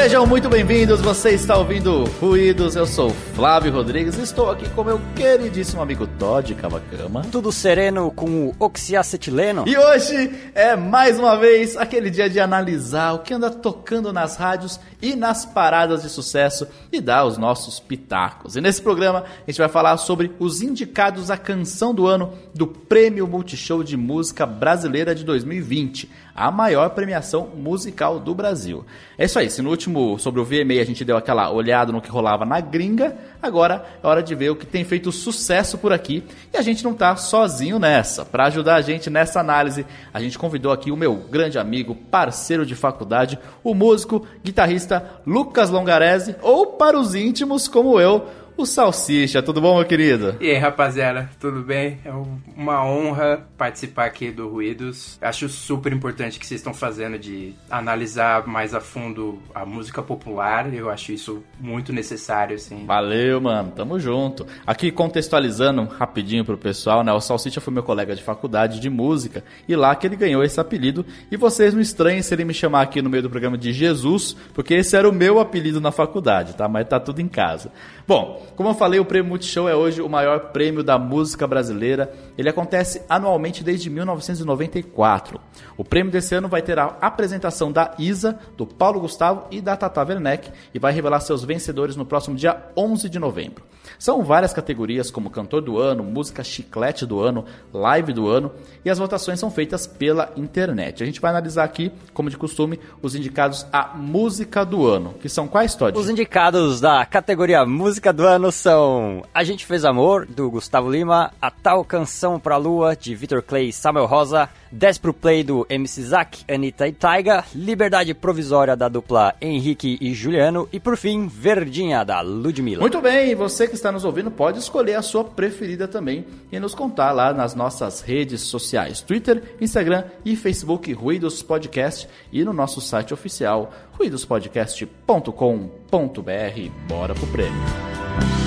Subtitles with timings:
[0.00, 5.00] Sejam muito bem-vindos, você está ouvindo Ruídos, eu sou Flávio Rodrigues estou aqui com meu
[5.16, 7.22] queridíssimo amigo Todd Cavacama.
[7.32, 9.64] Tudo sereno com o oxiacetileno.
[9.66, 14.36] E hoje é mais uma vez aquele dia de analisar o que anda tocando nas
[14.36, 18.54] rádios e nas paradas de sucesso e dar os nossos pitacos.
[18.54, 22.68] E nesse programa a gente vai falar sobre os indicados à canção do ano do
[22.68, 28.86] Prêmio Multishow de Música Brasileira de 2020 a maior premiação musical do Brasil.
[29.18, 32.00] É isso aí, se no último sobre o VMA a gente deu aquela olhada no
[32.00, 35.92] que rolava na gringa, agora é hora de ver o que tem feito sucesso por
[35.92, 36.22] aqui.
[36.54, 38.24] E a gente não está sozinho nessa.
[38.24, 39.84] Para ajudar a gente nessa análise,
[40.14, 45.70] a gente convidou aqui o meu grande amigo, parceiro de faculdade, o músico, guitarrista Lucas
[45.70, 49.40] Longarese, ou para os íntimos como eu, o Salsicha.
[49.40, 50.36] Tudo bom, meu querido?
[50.40, 52.00] E aí, rapaziada, tudo bem?
[52.04, 52.10] É
[52.56, 55.16] uma honra participar aqui do Ruídos.
[55.22, 60.74] Acho super importante que vocês estão fazendo de analisar mais a fundo a música popular.
[60.74, 62.84] Eu acho isso muito necessário, assim.
[62.84, 63.70] Valeu, mano.
[63.70, 64.44] Tamo junto.
[64.66, 67.12] Aqui contextualizando rapidinho pro pessoal, né?
[67.12, 70.60] O Salsicha foi meu colega de faculdade de música e lá que ele ganhou esse
[70.60, 71.06] apelido.
[71.30, 74.34] E vocês não estranhem se ele me chamar aqui no meio do programa de Jesus,
[74.52, 76.68] porque esse era o meu apelido na faculdade, tá?
[76.68, 77.70] Mas tá tudo em casa.
[78.06, 82.12] Bom, como eu falei, o Prêmio Multishow é hoje o maior prêmio da música brasileira.
[82.36, 85.40] Ele acontece anualmente desde 1994.
[85.76, 89.76] O prêmio desse ano vai ter a apresentação da Isa, do Paulo Gustavo e da
[89.76, 93.64] Tata Werneck e vai revelar seus vencedores no próximo dia 11 de novembro.
[93.98, 98.52] São várias categorias como cantor do ano, música chiclete do ano, live do ano
[98.84, 101.02] e as votações são feitas pela internet.
[101.02, 105.28] A gente vai analisar aqui, como de costume, os indicados à música do ano, que
[105.28, 105.98] são quais, Todd?
[105.98, 111.32] Os indicados da categoria música do ano são A Gente Fez Amor, do Gustavo Lima,
[111.42, 115.66] A Tal Canção Pra Lua, de Vitor Clay e Samuel Rosa, 10 pro play do
[115.68, 121.26] MC Zack, Anitta e Taiga, Liberdade Provisória da dupla Henrique e Juliano e por fim,
[121.26, 122.80] Verdinha da Ludmilla.
[122.80, 126.74] Muito bem, você que está nos ouvindo pode escolher a sua preferida também e nos
[126.74, 132.80] contar lá nas nossas redes sociais, Twitter, Instagram e Facebook Ruídos Podcast e no nosso
[132.80, 136.70] site oficial ruidospodcast.com.br.
[136.88, 138.37] Bora pro prêmio.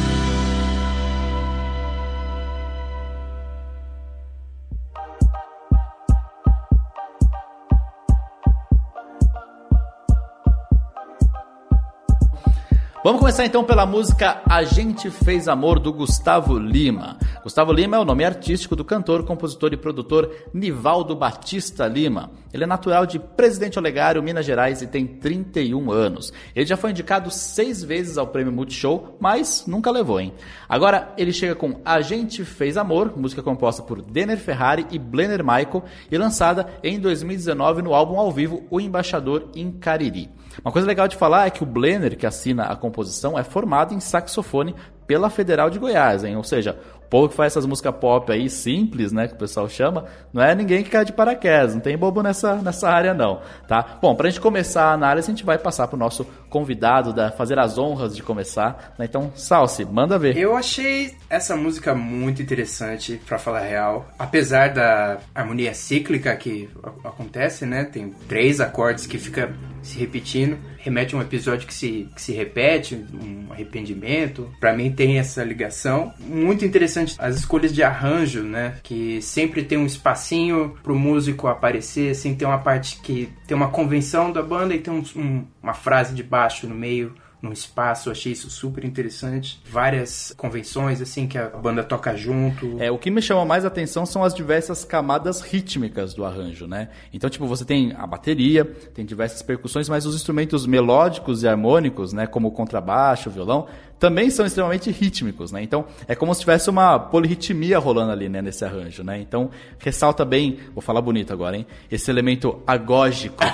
[13.04, 17.18] Vamos começar então pela música A Gente Fez Amor do Gustavo Lima.
[17.42, 22.30] Gustavo Lima é o nome artístico do cantor, compositor e produtor Nivaldo Batista Lima.
[22.54, 26.32] Ele é natural de Presidente Olegário, Minas Gerais e tem 31 anos.
[26.56, 30.32] Ele já foi indicado seis vezes ao prêmio Multishow, mas nunca levou, hein?
[30.70, 35.44] Agora ele chega com A Gente Fez Amor, música composta por Denner Ferrari e Blenner
[35.44, 40.30] Michael e lançada em 2019 no álbum ao vivo O Embaixador em Cariri.
[40.64, 43.94] Uma coisa legal de falar é que o Blenner, que assina a composição, é formado
[43.94, 44.76] em saxofone
[45.08, 46.38] pela Federal de Goiás, hein?
[46.38, 49.68] Ou seja, o povo que faz essas músicas pop aí simples, né, que o pessoal
[49.68, 53.42] chama, não é ninguém que cai de paraquedas, não tem bobo nessa, nessa área não,
[53.68, 53.98] tá?
[54.02, 57.58] Bom, pra gente começar a análise, a gente vai passar pro nosso convidado, da, fazer
[57.58, 59.06] as honras de começar, né?
[59.06, 60.38] Então, Salsi, manda ver.
[60.38, 64.06] Eu achei essa música muito interessante, para falar a real.
[64.20, 66.70] Apesar da harmonia cíclica que
[67.04, 67.86] acontece, né?
[67.86, 69.52] Tem três acordes que fica
[69.82, 74.50] se repetindo, remete a um episódio que se, que se repete, um arrependimento.
[74.60, 76.14] Para mim tem essa ligação.
[76.20, 78.76] Muito interessante as escolhas de arranjo, né?
[78.84, 83.70] Que sempre tem um espacinho pro músico aparecer, assim, tem uma parte que tem uma
[83.70, 88.10] convenção da banda e tem um, um, uma frase de baixo no meio no espaço,
[88.10, 89.60] eu achei isso super interessante.
[89.68, 92.78] Várias convenções, assim, que a banda toca junto.
[92.80, 96.90] É, o que me chama mais atenção são as diversas camadas rítmicas do arranjo, né?
[97.12, 102.14] Então, tipo, você tem a bateria, tem diversas percussões, mas os instrumentos melódicos e harmônicos,
[102.14, 103.68] né, como o contrabaixo, o violão,
[104.02, 105.62] também são extremamente rítmicos, né?
[105.62, 109.20] Então, é como se tivesse uma polirritmia rolando ali, né, nesse arranjo, né?
[109.20, 111.68] Então, ressalta bem, vou falar bonito agora, hein?
[111.90, 113.52] Esse elemento agógico, né?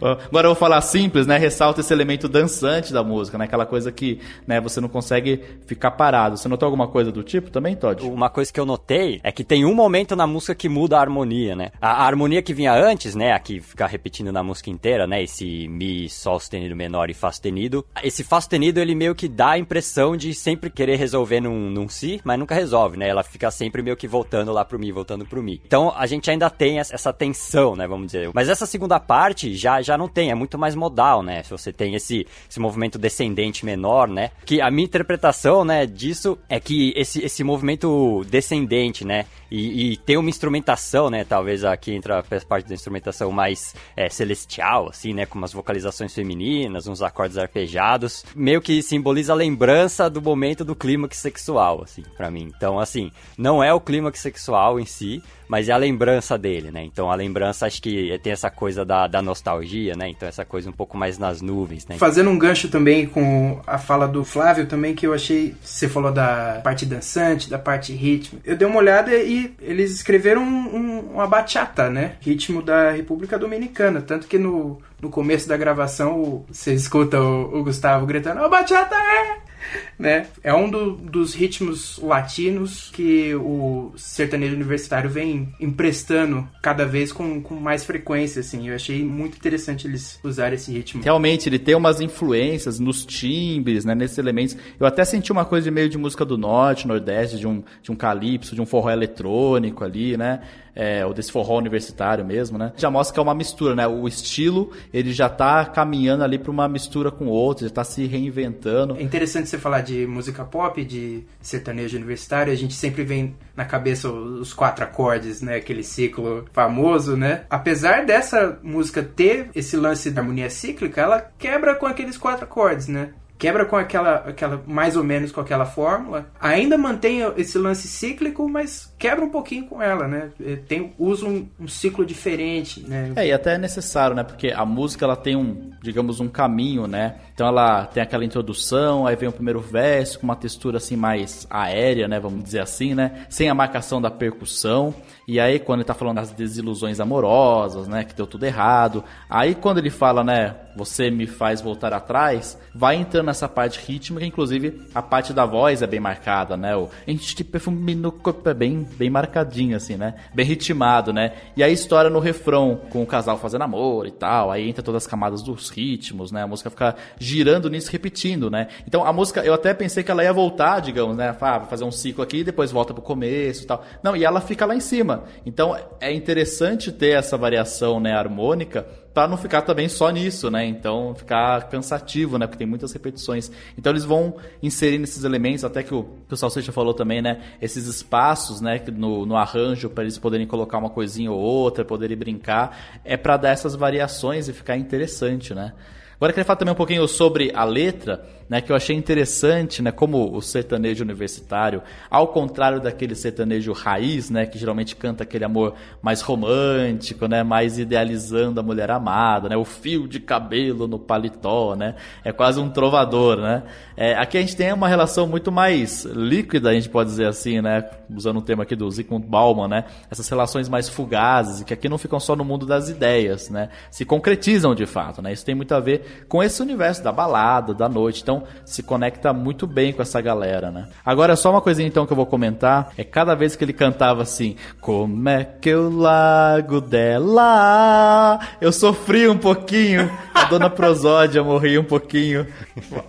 [0.00, 1.36] agora eu vou falar simples, né?
[1.36, 3.44] Ressalta esse elemento dançante da música, né?
[3.44, 6.38] Aquela coisa que, né, você não consegue ficar parado.
[6.38, 8.06] Você notou alguma coisa do tipo também, Todd?
[8.06, 11.00] Uma coisa que eu notei é que tem um momento na música que muda a
[11.02, 11.72] harmonia, né?
[11.78, 15.68] A, a harmonia que vinha antes, né, aqui ficar repetindo na música inteira, né, esse
[15.68, 17.84] mi, sol sustenido menor e fá sustenido.
[18.02, 21.68] Esse fá sustenido ele ele meio que dá a impressão de sempre querer resolver num,
[21.70, 23.08] num si, mas nunca resolve, né?
[23.08, 25.60] Ela fica sempre meio que voltando lá pro mi, voltando pro mi.
[25.66, 27.86] Então a gente ainda tem essa tensão, né?
[27.86, 28.30] Vamos dizer.
[28.32, 31.42] Mas essa segunda parte já, já não tem, é muito mais modal, né?
[31.42, 34.30] Você tem esse, esse movimento descendente menor, né?
[34.44, 39.26] Que a minha interpretação, né, disso é que esse, esse movimento descendente, né?
[39.50, 41.24] E, e tem uma instrumentação, né?
[41.24, 45.26] Talvez aqui entra a parte da instrumentação mais é, celestial, assim, né?
[45.26, 48.24] Com umas vocalizações femininas, uns acordes arpejados.
[48.34, 52.52] Meio que simboliza a lembrança do momento do clímax sexual, assim, para mim.
[52.56, 56.84] Então, assim, não é o clímax sexual em si, mas é a lembrança dele, né?
[56.84, 60.08] Então a lembrança acho que tem essa coisa da, da nostalgia, né?
[60.08, 61.96] Então essa coisa um pouco mais nas nuvens, né?
[61.98, 66.12] Fazendo um gancho também com a fala do Flávio também, que eu achei, você falou
[66.12, 68.40] da parte dançante, da parte ritmo.
[68.44, 72.16] Eu dei uma olhada e eles escreveram um, um, uma bachata, né?
[72.20, 77.64] Ritmo da República Dominicana, tanto que no, no começo da gravação você escuta o, o
[77.64, 79.54] Gustavo gritando, oh, bachata é!
[79.98, 80.26] né?
[80.42, 87.40] É um do, dos ritmos latinos que o sertanejo universitário vem emprestando cada vez com,
[87.40, 88.68] com mais frequência, assim.
[88.68, 91.02] Eu achei muito interessante eles usarem esse ritmo.
[91.02, 93.94] Realmente, ele tem umas influências nos timbres, né?
[93.94, 94.56] Nesses elementos.
[94.78, 97.90] Eu até senti uma coisa de meio de música do norte, nordeste, de um, de
[97.90, 100.40] um calypso, de um forró eletrônico ali, né?
[100.74, 102.72] É, ou desse forró universitário mesmo, né?
[102.76, 103.86] Já mostra que é uma mistura, né?
[103.86, 108.06] O estilo, ele já tá caminhando ali para uma mistura com outro, já tá se
[108.06, 108.96] reinventando.
[108.96, 113.64] É interessante você falar de música pop, de sertanejo universitário, a gente sempre vem na
[113.64, 115.56] cabeça os quatro acordes, né?
[115.56, 117.44] Aquele ciclo famoso, né?
[117.48, 122.88] Apesar dessa música ter esse lance da harmonia cíclica, ela quebra com aqueles quatro acordes,
[122.88, 123.10] né?
[123.44, 128.48] Quebra com aquela, aquela mais ou menos com aquela fórmula, ainda mantém esse lance cíclico,
[128.48, 130.30] mas quebra um pouquinho com ela, né?
[130.42, 133.12] É, tem usa um, um, ciclo diferente, né?
[133.14, 134.22] É, e até é necessário, né?
[134.22, 137.16] Porque a música ela tem um, digamos, um caminho, né?
[137.34, 141.46] Então ela tem aquela introdução, aí vem o primeiro verso com uma textura assim mais
[141.50, 142.18] aérea, né?
[142.18, 143.26] Vamos dizer assim, né?
[143.28, 144.94] Sem a marcação da percussão.
[145.26, 148.04] E aí quando ele tá falando das desilusões amorosas, né?
[148.04, 149.02] Que deu tudo errado.
[149.28, 150.54] Aí quando ele fala, né?
[150.76, 155.82] Você me faz voltar atrás, vai entrando nessa parte rítmica, inclusive a parte da voz
[155.82, 156.74] é bem marcada, né?
[156.76, 160.14] O de perfume no corpo é bem, bem marcadinho, assim, né?
[160.34, 161.32] Bem ritmado, né?
[161.56, 165.04] E aí estoura no refrão, com o casal fazendo amor e tal, aí entra todas
[165.04, 166.42] as camadas dos ritmos, né?
[166.42, 168.68] A música fica girando nisso, repetindo, né?
[168.86, 171.34] Então a música, eu até pensei que ela ia voltar, digamos, né?
[171.40, 173.84] Ah, fazer um ciclo aqui depois volta pro começo e tal.
[174.02, 175.13] Não, e ela fica lá em cima.
[175.44, 180.66] Então é interessante ter essa variação, né, harmônica, para não ficar também só nisso, né?
[180.66, 182.46] Então ficar cansativo, né?
[182.46, 183.50] Porque tem muitas repetições.
[183.78, 187.40] Então eles vão inserindo esses elementos, até que o, que o Salsicha falou também, né?
[187.62, 188.82] Esses espaços, né?
[188.92, 193.36] No, no arranjo para eles poderem colocar uma coisinha ou outra, poderem brincar, é para
[193.36, 195.72] dar essas variações e ficar interessante, né?
[196.16, 199.82] Agora eu queria falar também um pouquinho sobre a letra né, que eu achei interessante,
[199.82, 205.44] né, como o sertanejo universitário, ao contrário daquele sertanejo raiz, né, que geralmente canta aquele
[205.44, 210.98] amor mais romântico, né, mais idealizando a mulher amada, né, o fio de cabelo no
[210.98, 213.62] paletó, né, é quase um trovador, né.
[213.96, 217.60] É, aqui a gente tem uma relação muito mais líquida, a gente pode dizer assim,
[217.60, 221.88] né, usando o tema aqui do Zygmunt Bauman, né, essas relações mais fugazes, que aqui
[221.88, 225.54] não ficam só no mundo das ideias, né, se concretizam de fato, né, isso tem
[225.54, 229.66] muito a ver com esse universo da balada, da noite, então então se conecta muito
[229.66, 230.88] bem com essa galera, né?
[231.04, 234.22] Agora, só uma coisinha então que eu vou comentar, é cada vez que ele cantava
[234.22, 238.40] assim, como é que eu largo dela?
[238.60, 242.46] Eu sofri um pouquinho, a dona Prosódia morri um pouquinho.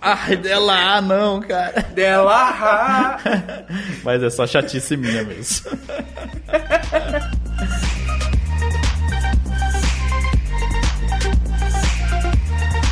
[0.00, 1.82] Ai, dela não, cara.
[1.94, 3.18] Dela
[4.04, 5.70] Mas é só chatice minha mesmo.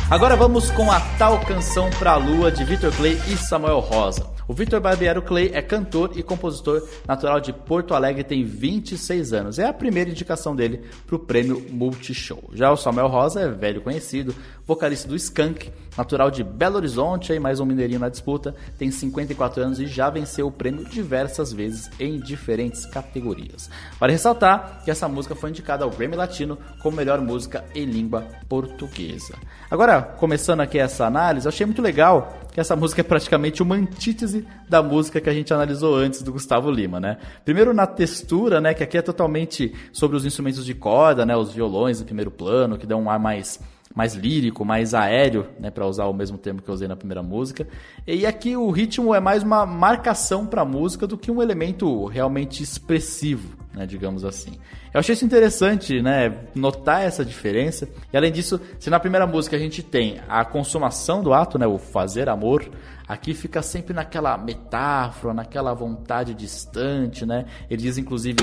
[0.09, 4.34] Agora vamos com a tal canção pra lua de Victor Clay e Samuel Rosa.
[4.47, 9.57] O Victor Barbiero Clay é cantor e compositor natural de Porto Alegre tem 26 anos.
[9.57, 12.43] É a primeira indicação dele para o prêmio Multishow.
[12.53, 17.39] Já o Samuel Rosa é velho conhecido, vocalista do Skank, natural de Belo Horizonte, aí
[17.39, 21.89] mais um mineirinho na disputa, tem 54 anos e já venceu o prêmio diversas vezes
[21.99, 23.67] em diferentes categorias.
[23.99, 28.27] Vale ressaltar que essa música foi indicada ao Grammy Latino como melhor música em língua
[28.47, 29.33] portuguesa.
[29.71, 33.75] Agora, começando aqui essa análise, eu achei muito legal que essa música é praticamente uma
[33.75, 37.17] antítese da música que a gente analisou antes do Gustavo Lima, né?
[37.43, 41.51] Primeiro na textura, né, que aqui é totalmente sobre os instrumentos de corda, né, os
[41.51, 43.59] violões em primeiro plano, que dão um ar mais
[43.93, 47.21] mais lírico, mais aéreo, né, para usar o mesmo termo que eu usei na primeira
[47.21, 47.67] música.
[48.07, 52.05] E aqui o ritmo é mais uma marcação para a música do que um elemento
[52.05, 54.53] realmente expressivo né, digamos assim.
[54.93, 57.87] Eu achei isso interessante, né, notar essa diferença.
[58.11, 61.67] E além disso, se na primeira música a gente tem a consumação do ato, né,
[61.67, 62.65] o fazer amor,
[63.07, 67.45] aqui fica sempre naquela metáfora, naquela vontade distante, né?
[67.69, 68.37] Ele diz inclusive: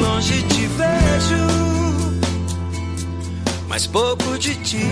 [0.00, 1.36] Longe te vejo,
[3.68, 4.90] mas pouco de ti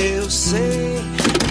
[0.00, 0.98] eu sei.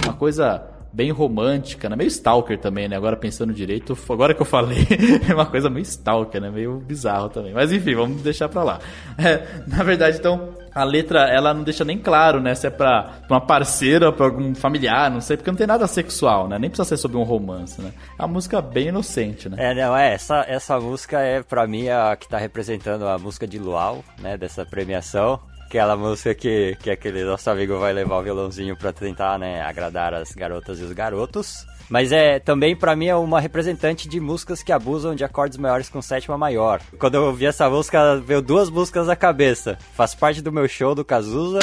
[0.04, 1.96] Uma coisa bem romântica, né?
[1.96, 2.96] Meio stalker também, né?
[2.96, 4.86] Agora pensando direito, agora que eu falei,
[5.28, 6.50] é uma coisa meio stalker, né?
[6.50, 7.52] Meio bizarro também.
[7.52, 8.78] Mas enfim, vamos deixar pra lá.
[9.18, 12.54] É, na verdade, então, a letra, ela não deixa nem claro, né?
[12.54, 16.46] Se é pra uma parceira, pra algum familiar, não sei, porque não tem nada sexual,
[16.46, 16.58] né?
[16.60, 17.92] Nem precisa ser sobre um romance, né?
[18.16, 19.56] É uma música bem inocente, né?
[19.58, 23.48] É, não, é, essa, essa música é, pra mim, a que tá representando a música
[23.48, 24.36] de Luau, né?
[24.36, 25.40] Dessa premiação
[25.74, 30.14] aquela música que, que aquele nosso amigo vai levar o violãozinho pra tentar, né, agradar
[30.14, 31.66] as garotas e os garotos.
[31.90, 35.88] Mas é também para mim é uma representante de músicas que abusam de acordes maiores
[35.88, 36.80] com sétima maior.
[36.96, 39.76] Quando eu ouvi essa música, veio duas músicas na cabeça.
[39.94, 41.58] Faz parte do meu show do Cazuza.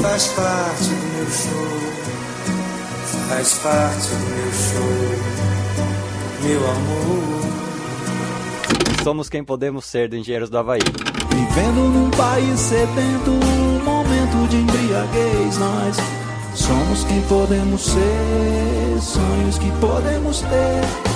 [0.00, 1.68] Faz parte do meu show.
[3.28, 4.88] Faz parte do meu show.
[6.48, 7.40] Meu amor.
[9.04, 10.80] Somos quem podemos ser do Engenheiros do Havaí.
[11.40, 15.96] Vivendo num país sedento, um momento de embriaguez, nós
[16.54, 21.10] somos quem podemos ser, sonhos que podemos ter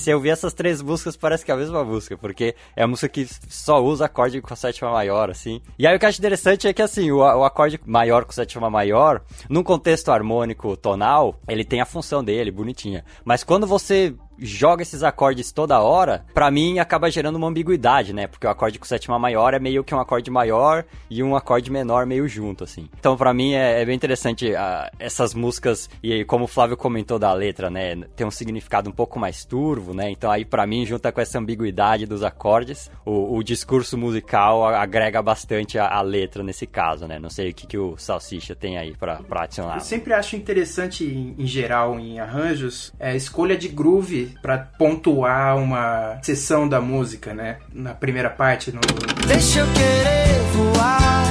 [0.00, 2.86] se eu ouvir essas três músicas, parece que é a mesma música, porque é a
[2.86, 5.60] música que só usa acorde com sétima maior, assim.
[5.78, 8.32] E aí o que eu acho interessante é que, assim, o, o acorde maior com
[8.32, 13.04] sétima maior, num contexto harmônico tonal, ele tem a função dele, bonitinha.
[13.24, 18.26] Mas quando você joga esses acordes toda hora, para mim acaba gerando uma ambiguidade, né?
[18.26, 21.70] Porque o acorde com sétima maior é meio que um acorde maior e um acorde
[21.70, 22.88] menor meio junto, assim.
[22.98, 27.18] Então, para mim é, é, bem interessante uh, essas músicas e como o Flávio comentou
[27.18, 27.96] da letra, né?
[28.16, 30.10] Tem um significado um pouco mais turvo, né?
[30.10, 35.22] Então aí para mim junta com essa ambiguidade dos acordes, o, o discurso musical agrega
[35.22, 37.18] bastante a, a, letra nesse caso, né?
[37.18, 39.76] Não sei o que, que o Salsicha tem aí para adicionar.
[39.76, 44.58] Eu sempre acho interessante em, em geral em arranjos é, a escolha de groove para
[44.58, 47.58] pontuar uma sessão da música, né?
[47.72, 48.72] Na primeira parte.
[48.72, 48.80] No...
[49.26, 51.24] Deixa eu querer voar,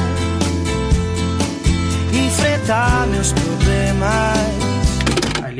[2.13, 4.59] enfrentar meus problemas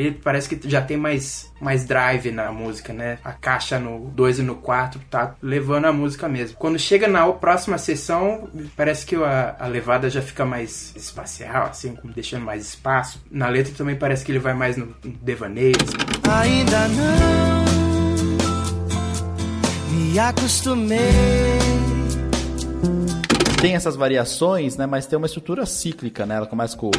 [0.00, 3.18] ali parece que já tem mais, mais drive na música, né?
[3.22, 6.56] A caixa no 2 e no 4 tá levando a música mesmo.
[6.56, 11.96] Quando chega na próxima sessão, parece que a, a levada já fica mais espacial, assim,
[12.14, 13.22] deixando mais espaço.
[13.30, 15.76] Na letra também parece que ele vai mais no, no devaneio.
[15.82, 15.92] Assim.
[16.30, 17.60] Ainda não
[19.90, 21.60] me acostumei
[23.60, 24.86] tem essas variações, né?
[24.86, 26.36] Mas tem uma estrutura cíclica, né?
[26.36, 26.90] Ela começa com.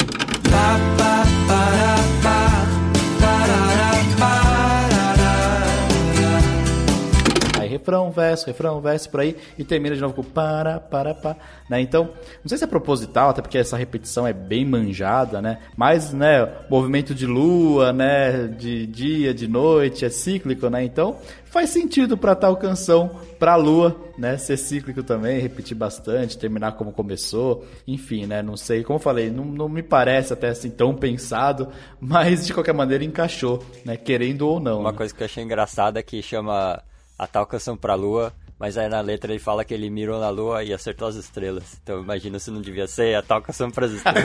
[7.91, 11.35] Refrão, verso, refrão, verso, por aí, e termina de novo com para, para, para,
[11.69, 11.81] né?
[11.81, 12.09] Então,
[12.41, 15.59] não sei se é proposital, até porque essa repetição é bem manjada, né?
[15.75, 20.83] Mas, né, movimento de lua, né, de dia, de noite, é cíclico, né?
[20.83, 26.37] Então, faz sentido para tal canção, para a lua, né, ser cíclico também, repetir bastante,
[26.37, 30.49] terminar como começou, enfim, né, não sei, como eu falei, não, não me parece até
[30.49, 31.67] assim tão pensado,
[31.99, 34.79] mas de qualquer maneira encaixou, né, querendo ou não.
[34.79, 34.97] Uma né?
[34.97, 36.81] coisa que eu achei engraçada é que chama
[37.21, 40.29] a tal canção pra lua, mas aí na letra ele fala que ele mirou na
[40.29, 41.77] lua e acertou as estrelas.
[41.83, 44.23] Então imagina se não devia ser a tal canção pras estrelas.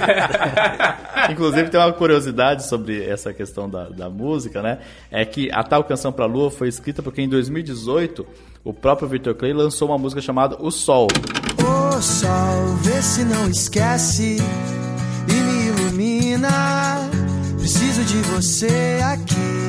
[1.30, 4.78] Inclusive tem uma curiosidade sobre essa questão da, da música, né?
[5.10, 8.26] É que a tal canção pra lua foi escrita porque em 2018
[8.64, 11.06] o próprio Victor Clay lançou uma música chamada O Sol.
[11.58, 14.38] O sol, vê se não esquece
[15.28, 17.10] e me ilumina.
[17.58, 19.65] Preciso de você aqui.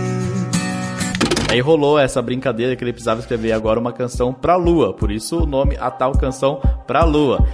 [1.50, 5.44] Aí rolou essa brincadeira que ele precisava escrever agora uma canção pra lua, por isso
[5.44, 7.48] o nome A Tal Canção Pra Lua.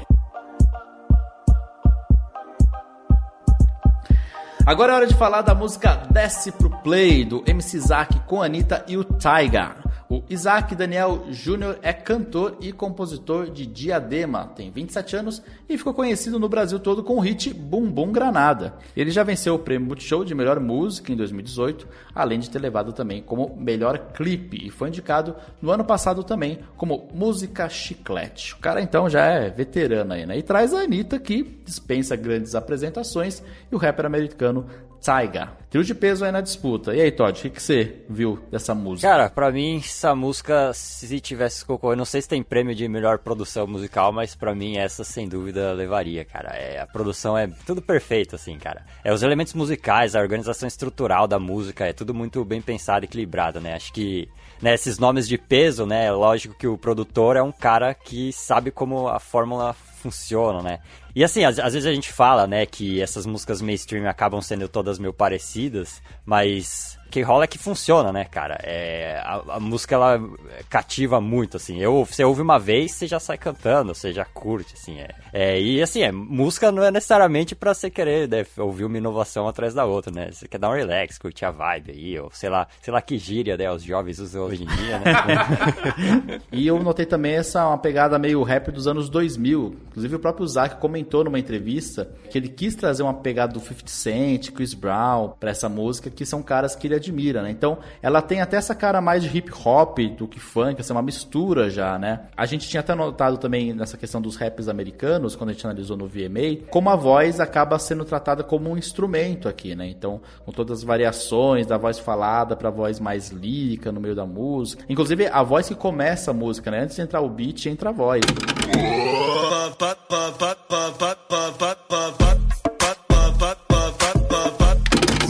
[4.66, 8.84] Agora é hora de falar da música Desce Pro Play, do MC Zack com Anitta
[8.88, 9.83] e o Taiga.
[10.10, 15.94] O Isaac Daniel Júnior é cantor e compositor de Diadema, tem 27 anos e ficou
[15.94, 18.76] conhecido no Brasil todo com o hit Bumbum Granada.
[18.96, 22.92] Ele já venceu o prêmio Multishow de melhor música em 2018, além de ter levado
[22.92, 28.54] também como melhor clipe e foi indicado no ano passado também como música chiclete.
[28.54, 30.38] O cara então já é veterano aí, né?
[30.38, 33.42] E traz a Anitta que dispensa grandes apresentações
[33.72, 34.68] e o rapper americano
[35.04, 35.52] Tyga.
[35.70, 36.96] Trio de peso aí na disputa.
[36.96, 39.10] E aí, Todd, o que, que você viu dessa música?
[39.10, 43.18] Cara, pra mim, essa música, se tivesse concorrido, não sei se tem prêmio de melhor
[43.18, 46.52] produção musical, mas pra mim essa sem dúvida levaria, cara.
[46.56, 48.86] É, a produção é tudo perfeito, assim, cara.
[49.04, 53.08] É os elementos musicais, a organização estrutural da música, é tudo muito bem pensado e
[53.08, 53.74] equilibrado, né?
[53.74, 54.30] Acho que
[54.62, 56.10] né, esses nomes de peso, né?
[56.12, 60.80] Lógico que o produtor é um cara que sabe como a fórmula funciona, né?
[61.16, 64.68] E assim, às, às, vezes a gente fala, né, que essas músicas mainstream acabam sendo
[64.68, 68.58] todas meio parecidas, mas que rola é que funciona, né, cara?
[68.64, 70.20] É, a, a, música ela
[70.68, 71.80] cativa muito, assim.
[71.80, 75.00] Eu, você ouve uma vez, você já sai cantando, você já curte, assim.
[75.00, 78.98] É, é e assim, é, música não é necessariamente pra você querer né, ouvir uma
[78.98, 80.32] inovação atrás da outra, né?
[80.32, 83.16] Você quer dar um relax, curtir a vibe aí, ou sei lá, sei lá que
[83.20, 83.72] gíria, né?
[83.72, 86.42] Os jovens usam hoje em dia, né?
[86.52, 89.76] e eu notei também essa uma pegada meio rap dos anos 2000.
[89.90, 93.84] Inclusive o próprio Zac comentou numa entrevista que ele quis trazer uma pegada do 50
[93.86, 97.52] Cent, Chris Brown para essa música, que são caras que ele admira, né?
[97.52, 100.96] Então, ela tem até essa cara mais de hip hop do que funk, essa é
[100.96, 102.22] uma mistura já, né?
[102.36, 105.98] A gente tinha até notado também nessa questão dos raps americanos, quando a gente analisou
[105.98, 109.88] no VMA, como a voz acaba sendo tratada como um instrumento aqui, né?
[109.88, 114.26] Então, com todas as variações da voz falada para voz mais lírica no meio da
[114.26, 114.84] música.
[114.88, 116.82] Inclusive, a voz que começa a música, né?
[116.82, 118.22] Antes de entrar o beat, entra a voz.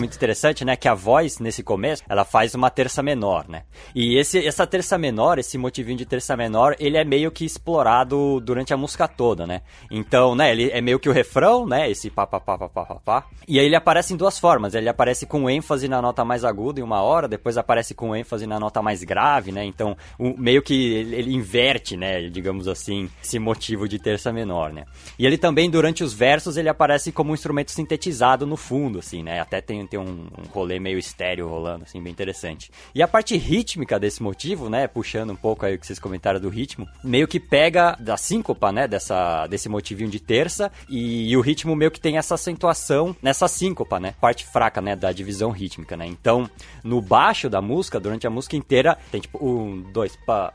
[0.03, 0.75] Muito interessante, né?
[0.75, 3.63] Que a voz, nesse começo, ela faz uma terça menor, né?
[3.95, 8.41] E esse, essa terça menor, esse motivinho de terça menor, ele é meio que explorado
[8.41, 9.62] durante a música toda, né?
[9.89, 11.89] Então, né, ele é meio que o refrão, né?
[11.89, 13.25] Esse pá, pá, pá, pá, pá, pá, pá.
[13.48, 14.75] E aí ele aparece em duas formas.
[14.75, 18.45] Ele aparece com ênfase na nota mais aguda em uma hora, depois aparece com ênfase
[18.45, 19.63] na nota mais grave, né?
[19.63, 22.29] Então, o, meio que ele, ele inverte, né?
[22.29, 24.83] Digamos assim, esse motivo de terça menor, né?
[25.17, 29.24] E ele também, durante os versos, ele aparece como um instrumento sintetizado no fundo, assim,
[29.24, 29.39] né?
[29.39, 32.72] Até tem, tem um, um rolê meio estéreo rolando, assim, bem interessante.
[32.96, 36.40] E a parte rítmica desse motivo, né, puxando um pouco aí o que vocês comentaram
[36.40, 41.38] do ritmo, meio que pega da síncopa, né, dessa, desse motivinho de terça, e, e
[41.38, 45.52] o ritmo meio que tem essa acentuação nessa síncopa, né, parte fraca, né, da divisão
[45.52, 46.08] rítmica, né.
[46.08, 46.50] Então,
[46.84, 50.52] no baixo da música, durante a música inteira, tem tipo um, dois, pá,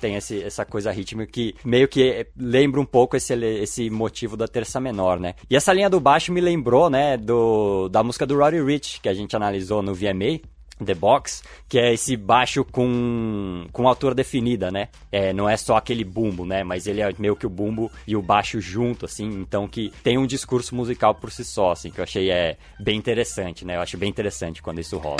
[0.00, 4.46] tem esse, essa coisa rítmica que meio que lembra um pouco esse, esse motivo da
[4.46, 5.34] terça menor, né?
[5.48, 9.08] E essa linha do baixo me lembrou, né, do, da música do Roddy Rich, que
[9.08, 10.40] a gente analisou no VMA,
[10.84, 14.88] The Box, que é esse baixo com, com altura definida, né?
[15.10, 16.62] É, não é só aquele bumbo, né?
[16.62, 20.18] Mas ele é meio que o bumbo e o baixo junto, assim, então que tem
[20.18, 23.76] um discurso musical por si só, assim, que eu achei é, bem interessante, né?
[23.76, 25.18] Eu acho bem interessante quando isso rola.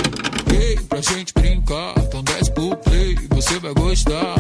[0.53, 4.37] Ei, pra gente brincar, então desce pro play, você vai gostar.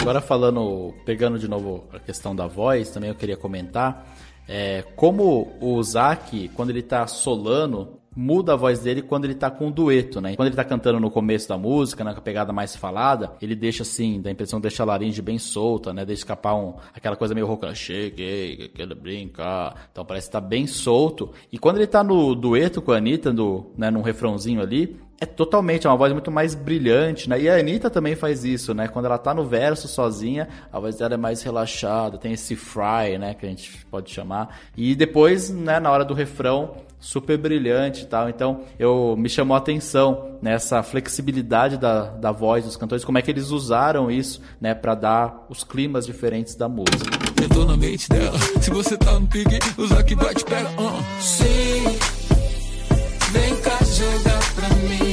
[0.00, 4.06] Agora falando, pegando de novo a questão da voz, também eu queria comentar
[4.48, 9.50] é, como o Zac, quando ele tá solando, muda a voz dele quando ele tá
[9.50, 10.36] com um dueto, né?
[10.36, 14.20] Quando ele tá cantando no começo da música, na pegada mais falada, ele deixa assim,
[14.20, 16.04] dá a impressão de deixar a laringe bem solta, né?
[16.04, 19.88] Deixa escapar um, aquela coisa meio rouca, cheguei, quero brincar.
[19.90, 21.32] Então parece que tá bem solto.
[21.52, 25.26] E quando ele tá no dueto com a Anitta, no, né, num refrãozinho ali, é
[25.26, 27.40] totalmente, é uma voz muito mais brilhante, né?
[27.40, 28.88] E a Anitta também faz isso, né?
[28.88, 33.18] Quando ela tá no verso sozinha, a voz dela é mais relaxada, tem esse fry,
[33.18, 33.34] né?
[33.34, 34.60] Que a gente pode chamar.
[34.76, 36.74] E depois, né, na hora do refrão,
[37.04, 38.28] super brilhante e tal.
[38.28, 43.22] Então, eu me chamou a atenção nessa flexibilidade da, da voz dos cantores, como é
[43.22, 47.18] que eles usaram isso, né, para dar os climas diferentes da música.
[47.42, 48.38] Entrou na mente dela.
[48.60, 50.70] Se você tá no pique, usa que vai te pegar.
[50.70, 51.04] Uh.
[51.20, 51.84] Sim,
[53.32, 55.03] vem cá jogar pra mim.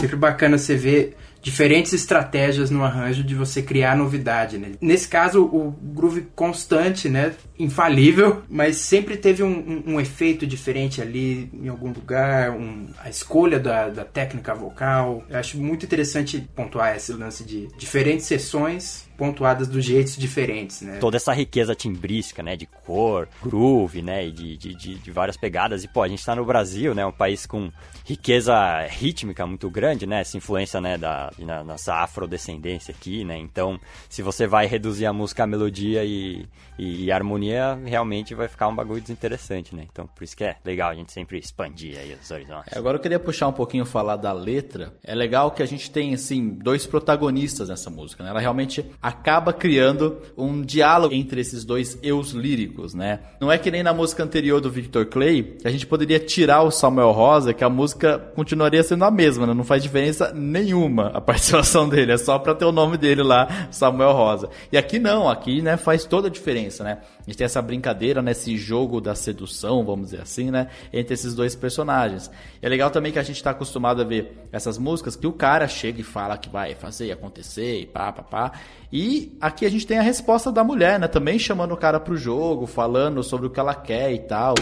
[0.00, 4.72] Sempre bacana você ver diferentes estratégias no arranjo de você criar novidade, né?
[4.80, 7.34] Nesse caso, o groove constante, né?
[7.58, 13.08] Infalível, mas sempre teve um, um, um efeito diferente ali em algum lugar, um, a
[13.08, 15.24] escolha da, da técnica vocal.
[15.28, 20.98] Eu acho muito interessante pontuar esse lance de diferentes sessões pontuadas dos jeitos diferentes, né?
[20.98, 22.56] Toda essa riqueza timbrística, né?
[22.56, 24.24] De cor, groove, né?
[24.28, 25.82] E de, de, de, de, várias pegadas.
[25.82, 27.04] E, pô, a gente tá no Brasil, né?
[27.04, 27.70] Um país com
[28.04, 28.54] riqueza
[28.88, 30.20] rítmica muito grande, né?
[30.20, 30.96] Essa influência, né?
[30.96, 33.36] Da, na, nossa afrodescendência aqui, né?
[33.36, 36.46] Então, se você vai reduzir a música à melodia e,
[36.78, 39.84] e, e harmonia, realmente vai ficar um bagulho desinteressante, né?
[39.90, 42.72] Então, por isso que é legal a gente sempre expandir aí os horizontes.
[42.72, 44.94] É, agora eu queria puxar um pouquinho falar da letra.
[45.02, 48.30] É legal que a gente tem, assim, dois protagonistas nessa música, né?
[48.30, 53.20] Ela realmente acaba criando um diálogo entre esses dois eus líricos, né?
[53.40, 56.70] Não é que nem na música anterior do Victor Clay, a gente poderia tirar o
[56.70, 59.54] Samuel Rosa, que a música continuaria sendo a mesma, né?
[59.54, 63.68] Não faz diferença nenhuma a participação dele, é só para ter o nome dele lá,
[63.70, 64.50] Samuel Rosa.
[64.70, 66.98] E aqui não, aqui, né, faz toda a diferença, né?
[67.20, 70.68] A gente tem essa brincadeira, nesse jogo da sedução, vamos dizer assim, né?
[70.92, 72.30] Entre esses dois personagens.
[72.62, 75.32] E é legal também que a gente está acostumado a ver essas músicas que o
[75.32, 78.52] cara chega e fala que vai fazer acontecer e pá, pá, pá.
[78.92, 81.06] E aqui a gente tem a resposta da mulher, né?
[81.06, 84.54] Também chamando o cara pro jogo, falando sobre o que ela quer e tal.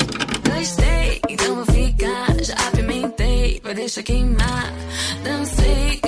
[0.48, 4.72] Gostei, então vou ficar, já apimentei, vai deixar queimar.
[5.22, 6.00] Dancei,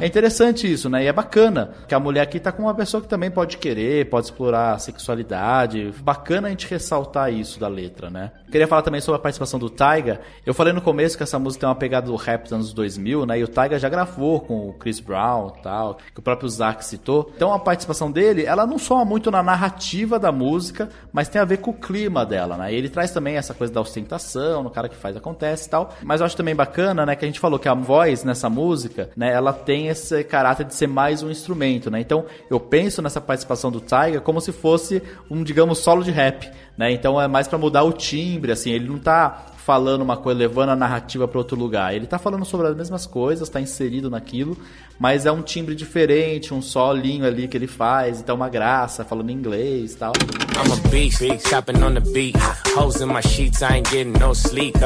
[0.00, 1.04] É interessante isso, né?
[1.04, 4.08] E é bacana que a mulher aqui tá com uma pessoa que também pode querer,
[4.10, 5.94] pode explorar a sexualidade.
[6.02, 8.32] Bacana a gente ressaltar isso da letra, né?
[8.50, 10.20] Queria falar também sobre a participação do Taiga.
[10.44, 13.24] Eu falei no começo que essa música tem uma pegada do rap dos anos 2000,
[13.24, 13.38] né?
[13.38, 17.32] E o Taiga já gravou com o Chris Brown tal, que o próprio Zack citou.
[17.34, 21.44] Então a participação dele, ela não soma muito na narrativa da música, mas tem a
[21.44, 22.72] ver com o clima dela, né?
[22.72, 25.94] E ele traz também essa coisa da ostentação, no cara que faz acontece e tal.
[26.02, 29.10] Mas eu acho também bacana, né, que a gente falou que a voz nessa música,
[29.16, 32.00] né, ela tem esse caráter de ser mais um instrumento, né?
[32.00, 36.50] Então eu penso nessa participação do Tiger como se fosse um, digamos, solo de rap,
[36.76, 36.92] né?
[36.92, 40.68] Então é mais para mudar o timbre, assim, ele não tá falando uma coisa, levando
[40.68, 41.94] a narrativa para outro lugar.
[41.94, 44.58] Ele tá falando sobre as mesmas coisas, tá inserido naquilo,
[44.98, 49.30] mas é um timbre diferente, um solinho ali que ele faz, então uma graça, falando
[49.30, 50.12] inglês e tal.
[50.12, 52.36] I'm a beast, chopping on the beat.
[52.76, 54.76] Hoes in my sheets, I ain't getting no sleep.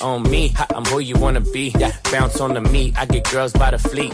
[0.00, 1.72] On me, I'm who you wanna be.
[2.10, 4.12] Bounce on the meat, I get girls by the fleet.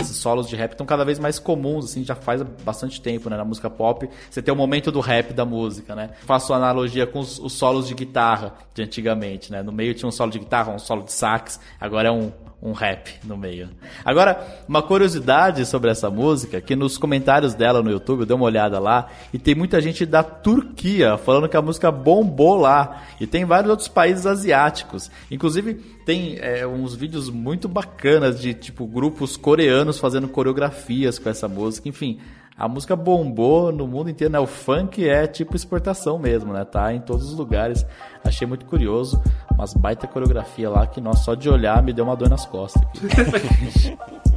[0.00, 3.36] Esses solos de rap estão cada vez mais comuns, assim, já faz bastante tempo, né?
[3.36, 6.10] Na música pop, você tem o momento do rap da música, né?
[6.44, 9.62] Faço analogia com os, os solos de guitarra de antigamente, né?
[9.62, 12.30] No meio tinha um solo de guitarra, um solo de sax, agora é um,
[12.62, 13.70] um rap no meio.
[14.04, 18.44] Agora, uma curiosidade sobre essa música, que nos comentários dela no YouTube, eu dei uma
[18.44, 23.04] olhada lá, e tem muita gente da Turquia falando que a música bombou lá.
[23.18, 25.10] E tem vários outros países asiáticos.
[25.30, 31.48] Inclusive, tem é, uns vídeos muito bacanas de, tipo, grupos coreanos fazendo coreografias com essa
[31.48, 31.88] música.
[31.88, 32.18] Enfim,
[32.56, 34.38] a música bombou no mundo inteiro, né?
[34.38, 36.64] O funk é tipo exportação mesmo, né?
[36.64, 37.84] Tá em todos os lugares.
[38.22, 39.20] Achei muito curioso.
[39.52, 42.82] Umas baita coreografia lá que, nossa, só de olhar me deu uma dor nas costas.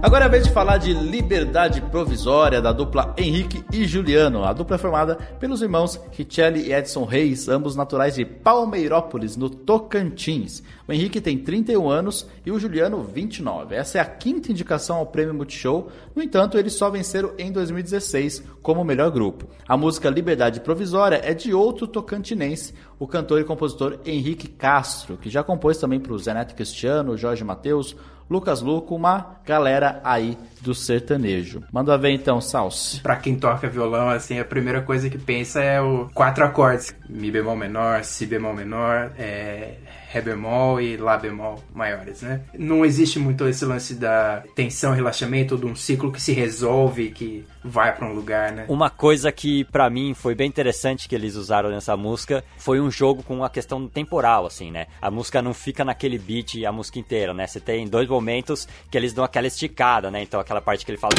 [0.00, 4.44] Agora é a vez de falar de Liberdade Provisória da dupla Henrique e Juliano.
[4.44, 9.50] A dupla é formada pelos irmãos Richelli e Edson Reis, ambos naturais de Palmeirópolis, no
[9.50, 10.62] Tocantins.
[10.86, 13.74] O Henrique tem 31 anos e o Juliano 29.
[13.74, 18.42] Essa é a quinta indicação ao Prêmio Multishow, no entanto, eles só venceram em 2016
[18.60, 19.46] como melhor grupo.
[19.68, 25.30] A música Liberdade Provisória é de outro tocantinense, o cantor e compositor Henrique Castro, que
[25.30, 27.94] já compôs também para o Zeneto Cristiano, Jorge Mateus,
[28.30, 31.62] Lucas Luco, uma galera aí do sertanejo.
[31.72, 33.00] Manda ver então, Salsi.
[33.00, 36.94] Pra quem toca violão, assim, a primeira coisa que pensa é o quatro acordes.
[37.08, 39.74] Mi bemol menor, Si bemol menor, é,
[40.10, 42.40] Ré bemol e Lá bemol maiores, né?
[42.58, 47.44] Não existe muito esse lance da tensão, relaxamento, de um ciclo que se resolve, que
[47.62, 48.64] vai para um lugar, né?
[48.68, 52.90] Uma coisa que para mim foi bem interessante que eles usaram nessa música foi um
[52.90, 54.86] jogo com a questão temporal, assim, né?
[55.00, 57.46] A música não fica naquele beat a música inteira, né?
[57.46, 60.22] Você tem dois momentos que eles dão aquela esticada, né?
[60.22, 61.12] Então aquela parte que ele fala.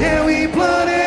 [0.00, 1.02] Eu implorei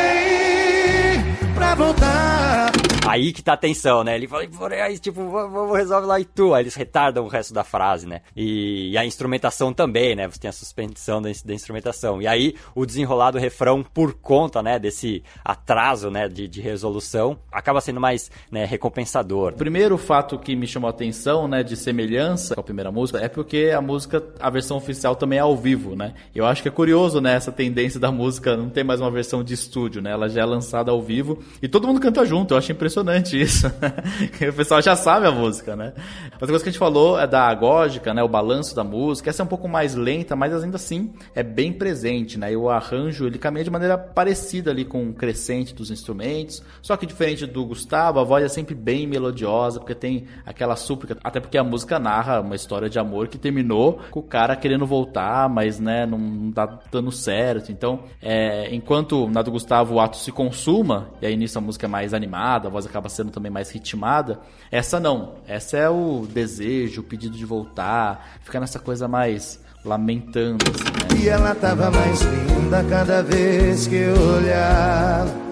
[1.54, 2.75] pra voltar.
[3.08, 4.16] Aí que tá a tensão, né?
[4.16, 4.44] Ele fala,
[4.84, 6.56] aí, tipo, vamos resolve lá e tu.
[6.56, 8.22] Aí eles retardam o resto da frase, né?
[8.36, 10.28] E, e a instrumentação também, né?
[10.28, 12.20] Você tem a suspensão da, da, instrumentação.
[12.20, 17.38] E aí o desenrolar do refrão, por conta, né, desse atraso, né, de, de resolução,
[17.52, 19.54] acaba sendo mais né, recompensador.
[19.54, 23.20] O primeiro fato que me chamou a atenção, né, de semelhança com a primeira música,
[23.20, 26.14] é porque a música, a versão oficial também é ao vivo, né?
[26.34, 29.44] Eu acho que é curioso, né, essa tendência da música não ter mais uma versão
[29.44, 30.12] de estúdio, né?
[30.12, 32.54] Ela já é lançada ao vivo e todo mundo canta junto.
[32.54, 33.68] Eu acho impressionante impressionante isso.
[34.50, 35.94] o pessoal já sabe a música, né?
[36.34, 38.24] Outra coisa que a gente falou é da agógica, né?
[38.24, 39.30] O balanço da música.
[39.30, 42.54] Essa é um pouco mais lenta, mas ainda assim é bem presente, né?
[42.54, 46.64] E o arranjo, ele caminha de maneira parecida ali com o crescente dos instrumentos.
[46.82, 51.18] Só que diferente do Gustavo, a voz é sempre bem melodiosa, porque tem aquela súplica.
[51.24, 54.86] Até porque a música narra uma história de amor que terminou com o cara querendo
[54.86, 57.72] voltar, mas, né, não, tá dando certo.
[57.72, 61.86] Então, é, enquanto na do Gustavo o ato se consuma, e aí nisso a música
[61.86, 64.40] é mais animada, a voz acaba sendo também mais ritmada.
[64.72, 65.36] Essa não.
[65.48, 70.66] Essa é o desejo, o pedido de voltar, fica nessa coisa mais lamentando.
[70.70, 71.24] Assim, né?
[71.24, 75.46] E ela tava mais linda cada vez que eu olhava.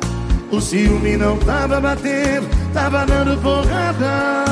[0.52, 4.43] O ciúme não tava batendo, tava dando porrada.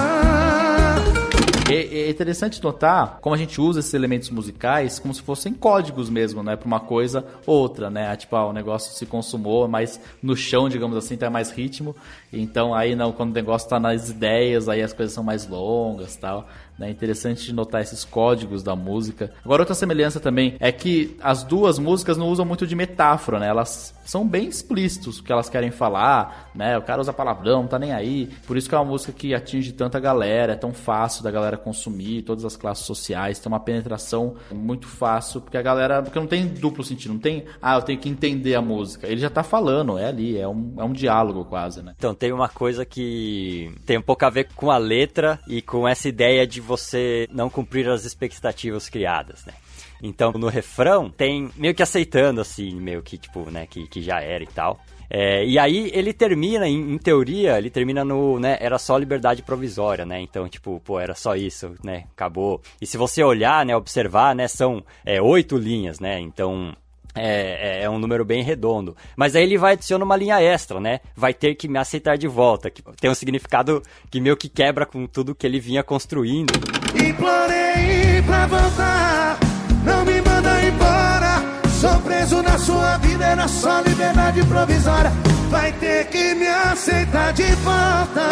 [1.73, 6.09] É, é interessante notar como a gente usa esses elementos musicais como se fossem códigos
[6.09, 6.55] mesmo, né?
[6.55, 8.15] Pra uma coisa ou outra, né?
[8.15, 11.95] Tipo, ah, o negócio se consumou, mas no chão, digamos assim, tem mais ritmo.
[12.31, 16.15] Então aí não, quando o negócio tá nas ideias, aí as coisas são mais longas
[16.15, 16.47] tal.
[16.79, 19.31] É interessante notar esses códigos da música.
[19.43, 23.47] Agora, outra semelhança também é que as duas músicas não usam muito de metáfora, né?
[23.47, 26.77] Elas são bem explícitos o que elas querem falar, né?
[26.77, 28.29] O cara usa palavrão, não tá nem aí.
[28.47, 31.57] Por isso que é uma música que atinge tanta galera, é tão fácil da galera
[31.57, 36.01] consumir, todas as classes sociais, tem uma penetração muito fácil, porque a galera.
[36.01, 37.45] Porque não tem duplo sentido, não tem.
[37.61, 39.07] Ah, eu tenho que entender a música.
[39.07, 41.93] Ele já tá falando, é ali, é um, é um diálogo quase, né?
[41.97, 45.87] Então, tem uma coisa que tem um pouco a ver com a letra e com
[45.87, 49.53] essa ideia de você não cumprir as expectativas criadas, né?
[50.01, 54.21] Então, no refrão, tem meio que aceitando, assim, meio que, tipo, né, que, que já
[54.21, 54.79] era e tal.
[55.09, 59.43] É, e aí ele termina, em, em, teoria, ele termina no, né, era só liberdade
[59.43, 60.21] provisória, né?
[60.21, 62.05] Então, tipo, pô, era só isso, né?
[62.13, 62.61] Acabou.
[62.81, 66.19] E se você olhar, né, observar, né, são é, oito linhas, né?
[66.19, 66.73] Então,
[67.15, 68.95] é, é, é, um número bem redondo.
[69.15, 70.99] Mas aí ele vai adicionar uma linha extra, né?
[71.15, 72.69] Vai ter que me aceitar de volta.
[72.69, 76.53] Que tem um significado que meio que quebra com tudo que ele vinha construindo.
[76.95, 79.39] Implorei pra voltar,
[79.83, 81.61] não me manda embora.
[81.79, 85.11] Sou preso na sua vida, era só liberdade provisória.
[85.49, 88.29] Vai ter que me aceitar de volta.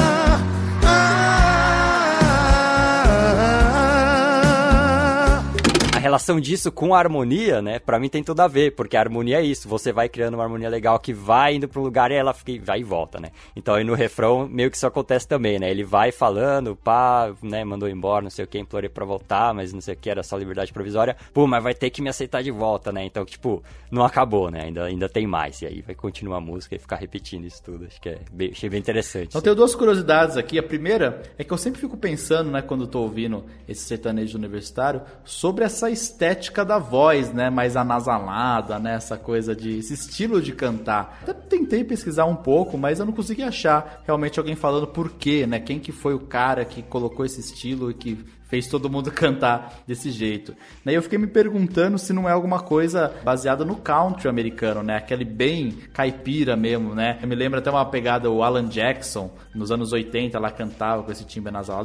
[0.83, 2.18] Ah,
[6.09, 9.39] relação disso com a harmonia, né, para mim tem tudo a ver, porque a harmonia
[9.39, 12.33] é isso, você vai criando uma harmonia legal que vai indo um lugar e ela
[12.33, 13.29] fica, vai e volta, né?
[13.55, 15.69] Então aí no refrão meio que isso acontece também, né?
[15.69, 19.71] Ele vai falando, pá, né, mandou embora, não sei o que, implorei para voltar, mas
[19.71, 21.15] não sei o que, era só liberdade provisória.
[21.33, 23.05] Pô, mas vai ter que me aceitar de volta, né?
[23.05, 24.63] Então, tipo, não acabou, né?
[24.63, 25.61] Ainda, ainda tem mais.
[25.61, 27.85] E aí vai continuar a música e ficar repetindo isso tudo.
[27.85, 29.29] Acho que é bem, achei bem interessante.
[29.29, 30.57] Então, tenho duas curiosidades aqui.
[30.57, 35.01] A primeira é que eu sempre fico pensando, né, quando tô ouvindo esse sertanejo universitário,
[35.23, 37.49] sobre essa estética da voz, né?
[37.49, 38.95] Mais anasalada, né?
[38.95, 39.79] Essa coisa de.
[39.79, 41.19] esse estilo de cantar.
[41.21, 45.45] Até tentei pesquisar um pouco, mas eu não consegui achar realmente alguém falando por quê,
[45.45, 45.59] né?
[45.59, 49.81] Quem que foi o cara que colocou esse estilo e que fez todo mundo cantar
[49.87, 50.55] desse jeito.
[50.83, 54.97] Daí eu fiquei me perguntando se não é alguma coisa baseada no country americano, né?
[54.97, 57.19] Aquele bem caipira mesmo, né?
[57.21, 61.11] Eu me lembro até uma pegada o Alan Jackson nos anos 80 lá cantava com
[61.11, 61.83] esse timbre nasal.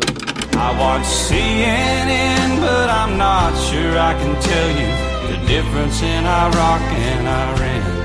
[0.56, 4.90] I watch CNN, but I'm not sure I can tell you
[5.28, 8.04] the difference in Iraq and Iran.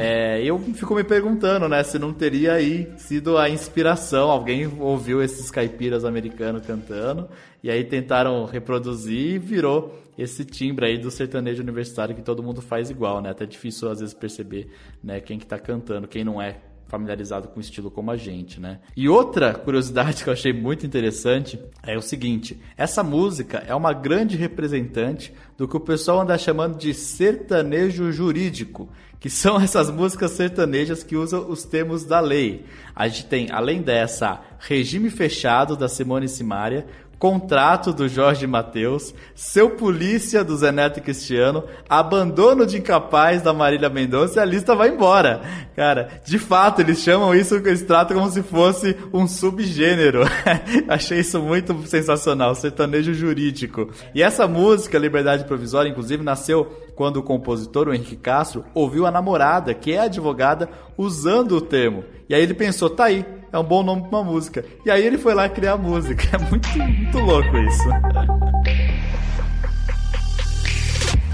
[0.00, 4.30] É, eu fico me perguntando, né, se não teria aí sido a inspiração.
[4.30, 7.28] Alguém ouviu esses caipiras americanos cantando
[7.62, 12.62] e aí tentaram reproduzir e virou esse timbre aí do sertanejo universitário que todo mundo
[12.62, 13.30] faz igual, né?
[13.30, 14.70] Até difícil às vezes perceber,
[15.04, 16.56] né, quem que tá cantando, quem não é
[16.90, 18.80] familiarizado com o estilo como a gente, né?
[18.96, 23.92] E outra curiosidade que eu achei muito interessante é o seguinte: essa música é uma
[23.92, 28.88] grande representante do que o pessoal anda chamando de sertanejo jurídico,
[29.20, 32.64] que são essas músicas sertanejas que usam os termos da lei.
[32.94, 36.86] A gente tem, além dessa, Regime Fechado, da Simone Simaria,
[37.20, 43.90] Contrato do Jorge Mateus, Seu Polícia do Zé Neto Cristiano, Abandono de Incapaz da Marília
[43.90, 45.42] Mendonça e a lista vai embora.
[45.76, 50.22] Cara, de fato, eles chamam isso, eles tratam como se fosse um subgênero.
[50.88, 53.90] Achei isso muito sensacional, sertanejo jurídico.
[54.14, 59.10] E essa música, Liberdade Provisória, inclusive, nasceu quando o compositor, o Henrique Castro, ouviu a
[59.10, 62.04] namorada, que é advogada, usando o termo.
[62.28, 64.64] E aí ele pensou, tá aí, é um bom nome pra uma música.
[64.84, 66.22] E aí ele foi lá criar a música.
[66.32, 67.88] É muito, muito louco isso.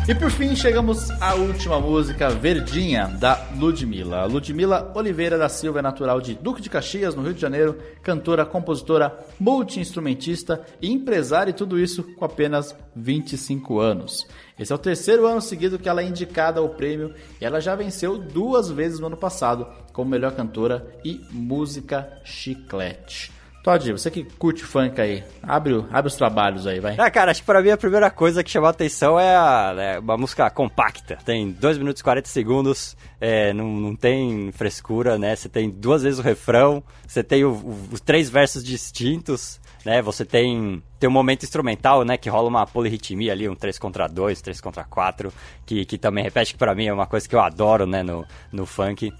[0.09, 4.25] E por fim chegamos à última música, Verdinha, da Ludmilla.
[4.25, 8.47] Ludmilla Oliveira da Silva é natural de Duque de Caxias, no Rio de Janeiro, cantora,
[8.47, 14.25] compositora, multi-instrumentista e empresária e tudo isso com apenas 25 anos.
[14.57, 17.75] Esse é o terceiro ano seguido que ela é indicada ao prêmio e ela já
[17.75, 23.36] venceu duas vezes no ano passado como melhor cantora e música chiclete.
[23.67, 26.95] Todd, você que curte funk aí, abre, abre os trabalhos aí, vai.
[26.97, 29.75] Ah, cara, acho que pra mim a primeira coisa que chamou a atenção é, a,
[29.77, 31.19] é uma música compacta.
[31.25, 35.35] Tem 2 minutos e 40 segundos, é, não, não tem frescura, né?
[35.35, 40.01] Você tem duas vezes o refrão, você tem os três versos distintos, né?
[40.01, 42.17] Você tem, tem um momento instrumental, né?
[42.17, 45.33] Que rola uma polirritmia ali, um 3 contra 2, 3 contra 4,
[45.67, 48.05] que, que também repete que pra mim é uma coisa que eu adoro, né?
[48.05, 49.13] No, no funk,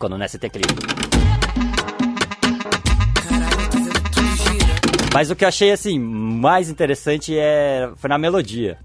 [0.00, 0.64] quando né, você tem aquele
[5.14, 8.76] Mas o que eu achei, assim, mais interessante é, foi na melodia.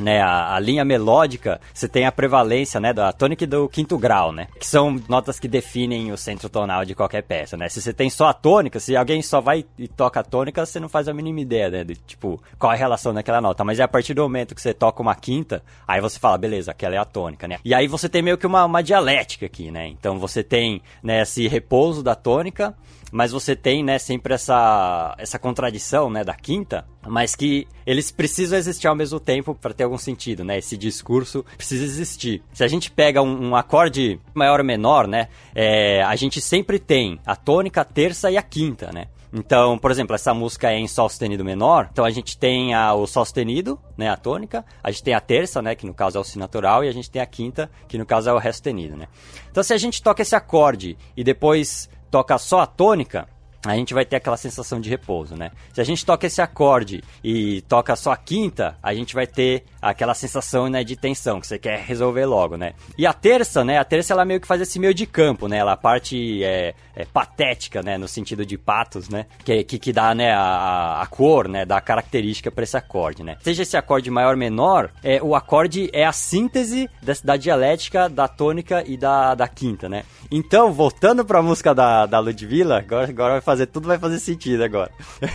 [0.00, 3.98] né, a, a, linha melódica, você tem a prevalência, né, da tônica e do quinto
[3.98, 7.68] grau, né, que são notas que definem o centro tonal de qualquer peça, né.
[7.68, 10.78] Se você tem só a tônica, se alguém só vai e toca a tônica, você
[10.78, 13.64] não faz a mínima ideia, né, de, tipo, qual é a relação daquela nota.
[13.64, 16.70] Mas é a partir do momento que você toca uma quinta, aí você fala, beleza,
[16.70, 17.58] aquela é a tônica, né.
[17.64, 19.88] E aí você tem meio que uma, uma dialética aqui, né.
[19.88, 22.74] Então você tem, né, esse repouso da tônica,
[23.12, 28.58] mas você tem, né, sempre essa, essa contradição, né, da quinta, mas que eles precisam
[28.58, 30.56] existir ao mesmo tempo para ter algum sentido, né?
[30.56, 32.42] Esse discurso precisa existir.
[32.54, 36.78] Se a gente pega um, um acorde maior ou menor, né, é, a gente sempre
[36.78, 39.08] tem a tônica, a terça e a quinta, né?
[39.32, 41.88] Então, por exemplo, essa música é em Sol sustenido menor.
[41.90, 44.62] Então a gente tem a, o Sol sustenido, né, a tônica.
[44.82, 46.84] A gente tem a terça, né, que no caso é o Si natural.
[46.84, 49.08] E a gente tem a quinta, que no caso é o Ré sustenido, né.
[49.50, 53.26] Então se a gente toca esse acorde e depois toca só a tônica,
[53.64, 55.50] a gente vai ter aquela sensação de repouso, né?
[55.72, 59.64] Se a gente toca esse acorde e toca só a quinta, a gente vai ter
[59.80, 62.74] aquela sensação né, de tensão, que você quer resolver logo, né?
[62.98, 63.78] E a terça, né?
[63.78, 65.58] A terça ela meio que faz esse meio de campo, né?
[65.58, 67.96] Ela parte é, é patética, né?
[67.96, 69.26] No sentido de patos, né?
[69.44, 71.64] Que, que, que dá né, a, a cor, né?
[71.64, 73.36] Dá a característica para esse acorde, né?
[73.42, 78.08] Seja esse acorde maior ou menor, é, o acorde é a síntese da, da dialética
[78.08, 80.04] da tônica e da, da quinta, né?
[80.30, 84.18] Então, voltando para a música da, da Ludmilla, agora, agora vai fazer tudo vai fazer
[84.18, 84.90] sentido agora.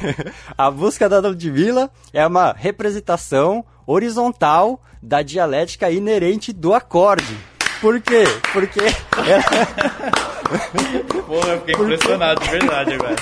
[0.57, 7.37] a música da Ludmilla é uma representação horizontal da dialética inerente do acorde.
[7.79, 8.23] Por quê?
[8.51, 8.79] Porque
[11.25, 11.93] Porra, eu fiquei porque...
[11.93, 13.15] impressionado de verdade agora.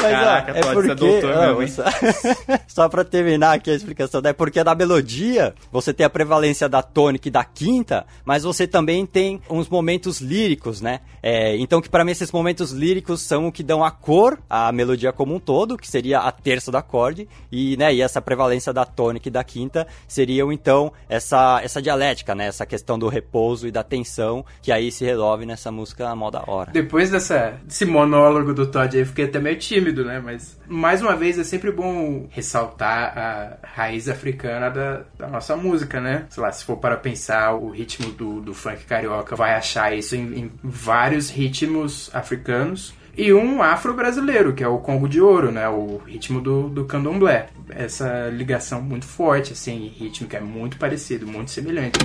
[0.00, 1.84] Mas, Caraca, ó, é porque, doutor não, mesmo, só,
[2.68, 6.82] só pra terminar aqui a explicação, é porque na melodia você tem a prevalência da
[6.82, 11.00] tônica e da quinta, mas você também tem uns momentos líricos, né?
[11.22, 14.70] É, então que para mim esses momentos líricos são o que dão a cor à
[14.70, 18.72] melodia como um todo, que seria a terça do acorde, e, né, e essa prevalência
[18.72, 22.46] da tônica e da quinta seriam então essa, essa dialética, né?
[22.46, 26.42] Essa questão do repouso e da tensão, que aí se resolve nessa música mó da
[26.58, 26.70] hora.
[26.72, 30.20] Depois dessa, desse monólogo do Todd aí, eu fiquei até meio tímido, né?
[30.20, 36.00] Mas, mais uma vez, é sempre bom ressaltar a raiz africana da, da nossa música,
[36.00, 36.26] né?
[36.30, 40.16] Sei lá, se for para pensar o ritmo do, do funk carioca, vai achar isso
[40.16, 45.68] em, em vários ritmos africanos e um afro-brasileiro, que é o Congo de Ouro, né?
[45.68, 47.48] O ritmo do, do candomblé.
[47.68, 51.98] Essa ligação muito forte, assim, ritmo que é muito parecido, muito semelhante.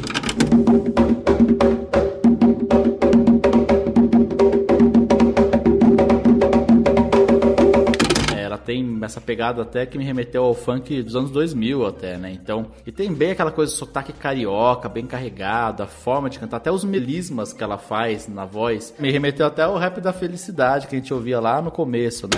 [8.74, 12.32] Tem essa pegada até que me remeteu ao funk dos anos 2000 até, né?
[12.32, 16.72] Então, e tem bem aquela coisa sotaque carioca, bem carregado, a forma de cantar, até
[16.72, 20.96] os melismas que ela faz na voz, me remeteu até ao rap da felicidade que
[20.96, 22.38] a gente ouvia lá no começo, né?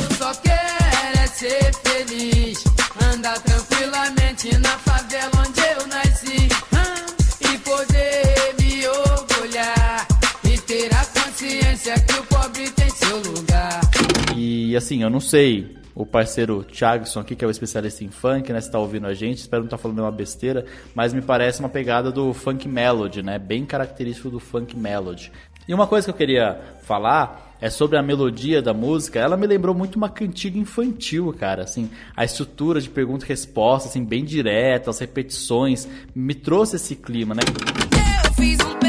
[0.00, 2.64] Eu só quero é ser feliz,
[3.12, 6.48] andar tranquilamente na favela onde eu nasci,
[7.52, 10.06] e poder me orgulhar
[10.44, 13.53] e ter a consciência que o pobre tem seu lugar.
[14.74, 18.52] E assim, eu não sei o parceiro Thiagson aqui, que é o especialista em funk,
[18.52, 18.60] né?
[18.60, 21.60] Se tá ouvindo a gente, espero não estar tá falando uma besteira, mas me parece
[21.60, 23.38] uma pegada do funk melody, né?
[23.38, 25.30] Bem característico do funk melody.
[25.68, 29.20] E uma coisa que eu queria falar é sobre a melodia da música.
[29.20, 31.62] Ela me lembrou muito uma cantiga infantil, cara.
[31.62, 36.96] Assim, a estrutura de pergunta e resposta, assim, bem direta, as repetições, me trouxe esse
[36.96, 37.42] clima, né?
[38.24, 38.83] Eu fiz um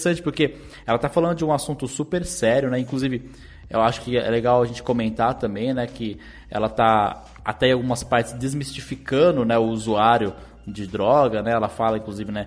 [0.00, 2.78] interessante porque ela está falando de um assunto super sério, né?
[2.78, 3.30] Inclusive,
[3.68, 5.86] eu acho que é legal a gente comentar também, né?
[5.86, 6.18] Que
[6.50, 9.58] ela está até em algumas partes desmistificando, né?
[9.58, 10.34] O usuário
[10.66, 11.52] de droga, né?
[11.52, 12.44] Ela fala, inclusive, né?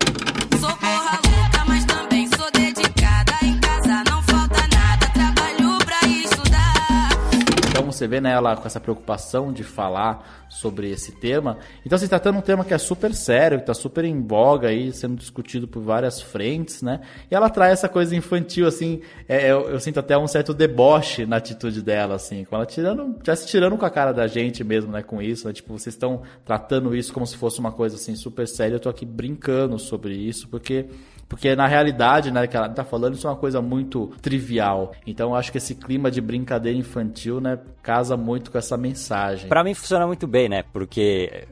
[7.94, 11.58] Você vê nela né, com essa preocupação de falar sobre esse tema.
[11.84, 14.68] Então, se tratando de um tema que é super sério, que está super em voga
[14.68, 17.00] aí, sendo discutido por várias frentes, né?
[17.30, 21.26] E ela traz essa coisa infantil, assim, é, eu, eu, sinto até um certo deboche
[21.26, 24.62] na atitude dela, assim, com ela tirando, já se tirando com a cara da gente
[24.62, 25.52] mesmo, né, com isso, né?
[25.52, 28.88] Tipo, vocês estão tratando isso como se fosse uma coisa, assim, super séria, eu tô
[28.88, 30.86] aqui brincando sobre isso, porque
[31.28, 34.92] porque na realidade, né, que ela tá falando, isso é uma coisa muito trivial.
[35.06, 39.48] Então eu acho que esse clima de brincadeira infantil, né, casa muito com essa mensagem.
[39.48, 40.62] Para mim funciona muito bem, né?
[40.72, 41.46] Porque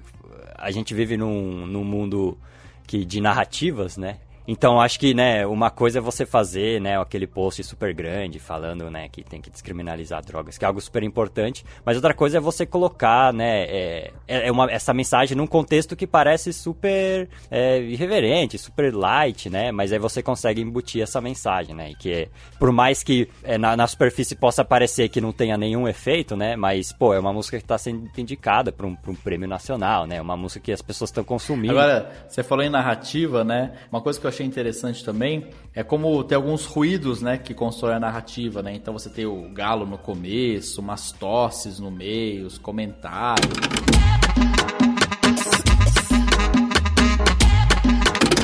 [0.56, 2.38] a gente vive num, num mundo
[2.86, 4.18] que de narrativas, né?
[4.46, 8.90] Então acho que, né, uma coisa é você fazer, né, aquele post super grande falando,
[8.90, 12.40] né, que tem que descriminalizar drogas, que é algo super importante, mas outra coisa é
[12.40, 17.78] você colocar, né, é, é, é uma, essa mensagem num contexto que parece super é,
[17.80, 22.28] irreverente, super light, né, mas aí você consegue embutir essa mensagem, né, e que é,
[22.58, 26.56] por mais que é, na, na, superfície possa parecer que não tenha nenhum efeito, né,
[26.56, 30.20] mas, pô, é uma música que está sendo indicada para um, um prêmio nacional, né,
[30.20, 31.78] uma música que as pessoas estão consumindo.
[31.78, 36.24] Agora, você falou em narrativa, né, uma coisa que eu achei interessante também é como
[36.24, 38.74] tem alguns ruídos, né, que constroem a narrativa, né?
[38.74, 43.52] Então você tem o galo no começo, umas tosses no meio, os comentários.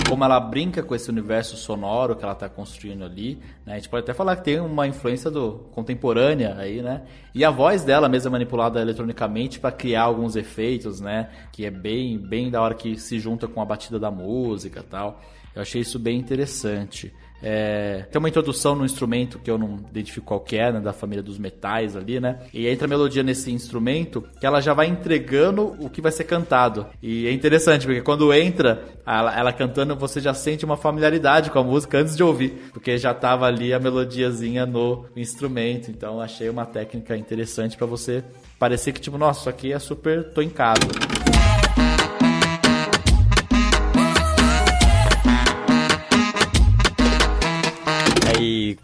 [0.08, 3.74] como ela brinca com esse universo sonoro que ela está construindo ali, né?
[3.74, 7.02] A gente pode até falar que tem uma influência do contemporânea aí, né?
[7.34, 11.28] E a voz dela mesmo é manipulada eletronicamente para criar alguns efeitos, né?
[11.52, 15.20] Que é bem, bem da hora que se junta com a batida da música, tal.
[15.54, 17.12] Eu achei isso bem interessante.
[17.42, 21.22] É, tem uma introdução no instrumento que eu não identifico qual é, né, da família
[21.22, 22.40] dos metais ali, né?
[22.52, 26.24] E entra a melodia nesse instrumento que ela já vai entregando o que vai ser
[26.24, 26.86] cantado.
[27.02, 31.58] E é interessante, porque quando entra ela, ela cantando, você já sente uma familiaridade com
[31.58, 35.90] a música antes de ouvir, porque já tava ali a melodiazinha no instrumento.
[35.90, 38.24] Então achei uma técnica interessante para você
[38.58, 40.32] parecer que, tipo, nossa, isso aqui é super.
[40.32, 40.80] tô em casa.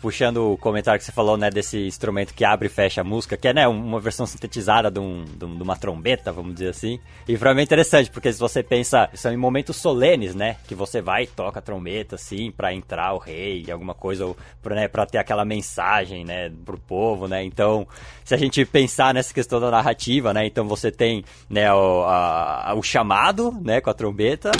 [0.04, 3.38] Puxando o comentário que você falou, né, desse instrumento que abre e fecha a música,
[3.38, 7.00] que é, né, uma versão sintetizada de, um, de, uma trombeta, vamos dizer assim.
[7.26, 10.74] E pra mim é interessante, porque se você pensa, são em momentos solenes, né, que
[10.74, 14.74] você vai e toca a trombeta, assim, pra entrar o rei, alguma coisa, ou pra,
[14.74, 17.42] né, pra ter aquela mensagem, né, pro povo, né.
[17.42, 17.88] Então,
[18.22, 22.74] se a gente pensar nessa questão da narrativa, né, então você tem, né, o, a,
[22.76, 24.50] o chamado, né, com a trombeta.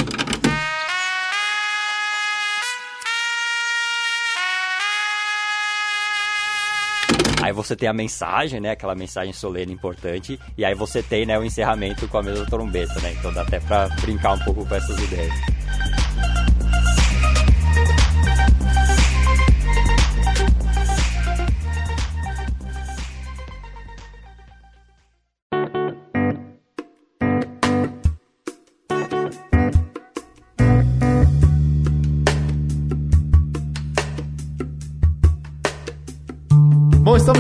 [7.45, 8.71] Aí você tem a mensagem, né?
[8.71, 10.41] Aquela mensagem solene importante.
[10.57, 13.15] E aí você tem, né, o encerramento com a mesma trombeta, né?
[13.19, 15.35] Então dá até pra brincar um pouco com essas ideias.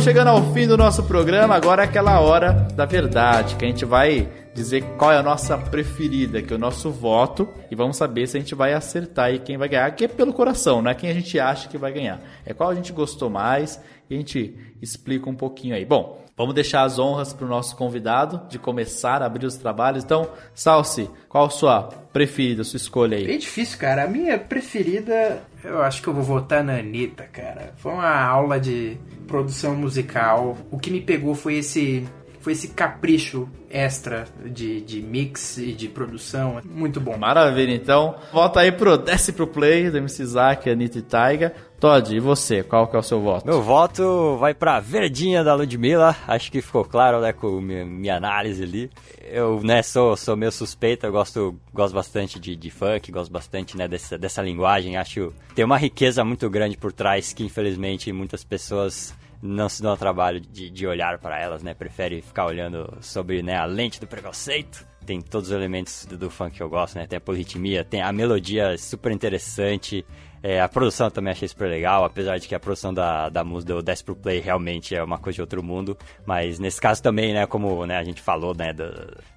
[0.04, 1.54] Chegando ao fim do nosso programa.
[1.54, 5.56] Agora é aquela hora da verdade, que a gente vai dizer qual é a nossa
[5.56, 9.38] preferida, que é o nosso voto, e vamos saber se a gente vai acertar aí
[9.38, 11.90] quem vai ganhar, que é pelo coração, não é quem a gente acha que vai
[11.90, 12.20] ganhar.
[12.44, 13.80] É qual a gente gostou mais
[14.10, 15.86] e a gente explica um pouquinho aí.
[15.86, 20.04] Bom, vamos deixar as honras para o nosso convidado de começar a abrir os trabalhos.
[20.04, 21.82] Então, Salsi, qual a sua
[22.12, 23.32] preferida, sua escolha aí?
[23.32, 24.04] É difícil, cara.
[24.04, 27.72] A minha preferida, eu acho que eu vou votar na Anitta, cara.
[27.76, 30.56] Foi uma aula de produção musical.
[30.70, 32.06] O que me pegou foi esse
[32.44, 36.60] foi esse capricho extra de, de mix e de produção.
[36.62, 37.16] Muito bom.
[37.16, 38.16] Maravilha, então.
[38.30, 41.54] Volta aí pro Desce pro Play do MC Zack, Anitta e Taiga.
[41.84, 42.62] Todd, e você?
[42.62, 43.46] Qual que é o seu voto?
[43.46, 46.16] Meu voto vai pra Verdinha da Ludmilla.
[46.26, 48.90] Acho que ficou claro, né, com minha, minha análise ali.
[49.22, 53.76] Eu, né, sou, sou meio suspeito, eu gosto, gosto bastante de, de funk, gosto bastante,
[53.76, 54.96] né, dessa, dessa linguagem.
[54.96, 59.92] Acho tem uma riqueza muito grande por trás que, infelizmente, muitas pessoas não se dão
[59.92, 61.74] o trabalho de, de olhar para elas, né?
[61.74, 64.86] Prefere ficar olhando sobre né, a lente do preconceito.
[65.04, 67.06] Tem todos os elementos do, do funk que eu gosto, né?
[67.06, 70.02] Tem a polirritmia, tem a melodia super interessante,
[70.44, 73.80] é, a produção também achei super legal, apesar de que a produção da, da música
[73.80, 75.96] do Pro Play realmente é uma coisa de outro mundo.
[76.26, 78.90] Mas nesse caso também, né, como né, a gente falou, né, da,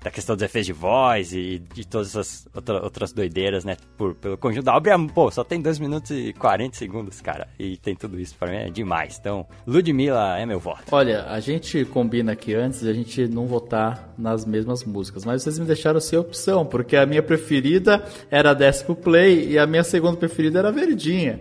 [0.04, 4.16] da questão dos efeitos de voz e de todas essas outra, outras doideiras, né, por,
[4.16, 7.96] pelo conjunto da obra, pô, só tem 2 minutos e 40 segundos, cara, e tem
[7.96, 9.18] tudo isso, pra mim é demais.
[9.18, 10.84] Então, Ludmilla é meu voto.
[10.92, 15.42] Olha, a gente combina aqui antes de a gente não votar nas mesmas músicas, mas
[15.42, 18.54] vocês me deixaram sem opção, porque a minha preferida era
[18.86, 21.40] Pro Play e a minha segunda preferida era Verde rapidinha.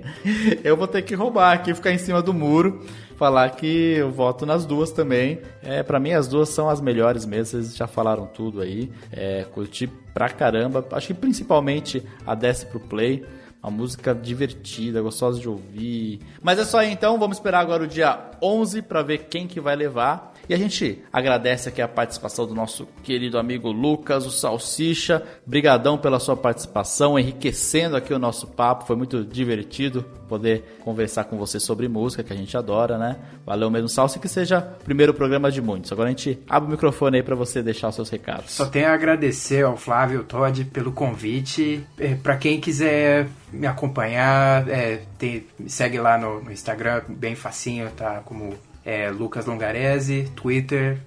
[0.63, 2.85] Eu vou ter que roubar aqui, ficar em cima do muro,
[3.17, 5.41] falar que eu voto nas duas também.
[5.63, 8.91] É, para mim as duas são as melhores mesmo, já falaram tudo aí.
[9.11, 10.87] É, curti pra caramba.
[10.93, 13.25] Acho que principalmente a Desce pro Play.
[13.63, 16.21] Uma música divertida, gostosa de ouvir.
[16.41, 19.61] Mas é só aí então, vamos esperar agora o dia 11 para ver quem que
[19.61, 20.35] vai levar.
[20.49, 25.23] E a gente agradece aqui a participação do nosso querido amigo Lucas, o Salsicha.
[25.45, 28.87] Brigadão pela sua participação, enriquecendo aqui o nosso papo.
[28.87, 33.17] Foi muito divertido poder conversar com você sobre música, que a gente adora, né?
[33.45, 35.91] Valeu mesmo, Salsi, que seja o primeiro programa de muitos.
[35.93, 38.53] Agora a gente abre o microfone aí para você deixar os seus recados.
[38.53, 41.85] Só tenho a agradecer ao Flávio Todd pelo convite.
[41.99, 47.35] É, para quem quiser me acompanhar, é, tem, me segue lá no, no, Instagram, bem
[47.35, 48.21] facinho, tá?
[48.25, 48.55] Como
[48.87, 50.99] é, Lucas Longarese, Twitter,